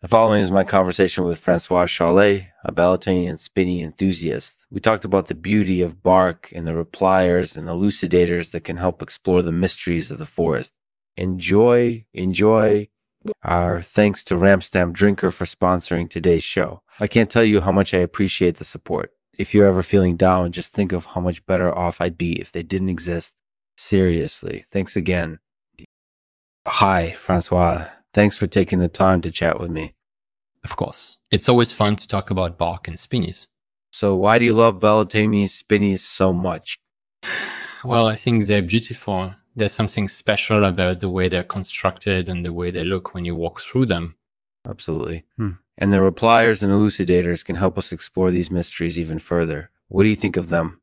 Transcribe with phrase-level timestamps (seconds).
[0.00, 4.64] The following is my conversation with Francois Chollet, a Balletomane and Spinney enthusiast.
[4.70, 9.02] We talked about the beauty of bark and the repliers and elucidators that can help
[9.02, 10.72] explore the mysteries of the forest.
[11.16, 12.86] Enjoy, enjoy.
[13.42, 16.82] Our thanks to Ramstam Drinker for sponsoring today's show.
[17.00, 19.10] I can't tell you how much I appreciate the support.
[19.36, 22.52] If you're ever feeling down, just think of how much better off I'd be if
[22.52, 23.34] they didn't exist.
[23.76, 24.64] Seriously.
[24.70, 25.40] Thanks again.
[26.68, 27.88] Hi, Francois.
[28.12, 29.94] Thanks for taking the time to chat with me.
[30.64, 31.18] Of course.
[31.30, 33.48] It's always fun to talk about bark and spinneys.
[33.90, 36.78] So why do you love Balletomane spinneys so much?
[37.84, 39.34] Well, I think they're beautiful.
[39.54, 43.34] There's something special about the way they're constructed and the way they look when you
[43.34, 44.16] walk through them.
[44.66, 45.24] Absolutely.
[45.36, 45.52] Hmm.
[45.76, 49.70] And the repliers and elucidators can help us explore these mysteries even further.
[49.88, 50.80] What do you think of them?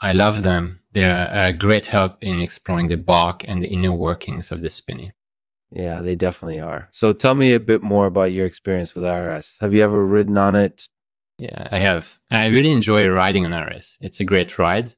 [0.00, 0.80] I love them.
[0.92, 5.12] They're a great help in exploring the bark and the inner workings of the spinney.
[5.70, 6.88] Yeah, they definitely are.
[6.92, 9.56] So tell me a bit more about your experience with Ares.
[9.60, 10.88] Have you ever ridden on it?
[11.38, 12.18] Yeah, I have.
[12.30, 13.98] I really enjoy riding on Ares.
[14.00, 14.94] It's a great ride.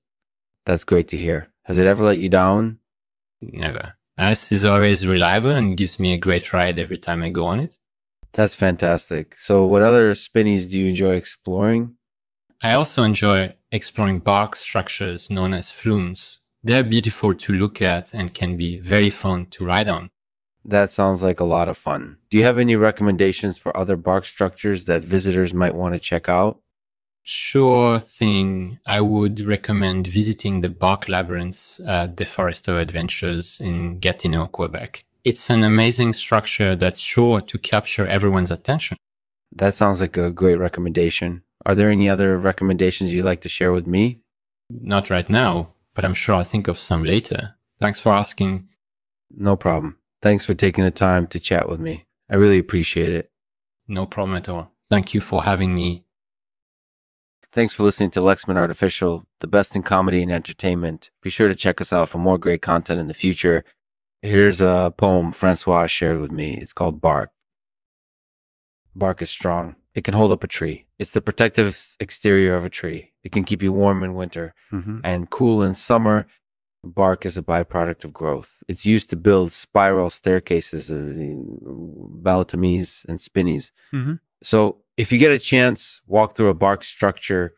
[0.67, 1.49] That's great to hear.
[1.65, 2.79] Has it ever let you down?
[3.41, 3.95] Never.
[4.17, 7.61] Ares is always reliable and gives me a great ride every time I go on
[7.61, 7.79] it.
[8.33, 9.35] That's fantastic.
[9.39, 11.97] So, what other spinneys do you enjoy exploring?
[12.63, 16.39] I also enjoy exploring bark structures known as flumes.
[16.63, 20.11] They're beautiful to look at and can be very fun to ride on.
[20.65, 22.19] That sounds like a lot of fun.
[22.29, 26.29] Do you have any recommendations for other bark structures that visitors might want to check
[26.29, 26.61] out?
[27.23, 28.79] Sure thing.
[28.87, 35.51] I would recommend visiting the Bark Labyrinths at the Forester Adventures in Gatineau, Quebec it's
[35.51, 38.97] an amazing structure that's sure to capture everyone's attention.
[39.53, 41.43] That sounds like a great recommendation.
[41.67, 44.21] Are there any other recommendations you'd like to share with me?
[44.71, 47.57] Not right now, but I'm sure I'll think of some later.
[47.81, 48.69] Thanks for asking.
[49.31, 49.99] No problem.
[50.23, 52.07] Thanks for taking the time to chat with me.
[52.29, 53.31] I really appreciate it.
[53.89, 54.73] No problem at all.
[54.91, 56.05] Thank you for having me.
[57.53, 61.11] Thanks for listening to Lexman Artificial, the best in comedy and entertainment.
[61.21, 63.65] Be sure to check us out for more great content in the future
[64.23, 66.55] Here's a poem Francois shared with me.
[66.55, 67.31] It's called Bark.
[68.95, 69.77] Bark is strong.
[69.95, 70.87] It can hold up a tree.
[70.99, 73.13] It's the protective exterior of a tree.
[73.25, 74.99] It can keep you warm in winter mm-hmm.
[75.03, 76.27] and cool in summer.
[76.83, 78.63] Bark is a byproduct of growth.
[78.69, 80.95] It's used to build spiral staircases, uh,
[83.09, 83.73] and spinneys.
[83.93, 84.15] Mm-hmm.
[84.43, 87.55] So if you get a chance, walk through a bark structure,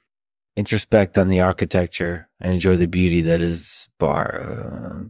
[0.56, 4.40] introspect on the architecture, and enjoy the beauty that is bar.
[4.42, 5.08] Uh,